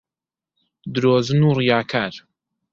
درۆزن 0.93 1.41
و 1.47 1.51
ڕیاکار 1.57 2.13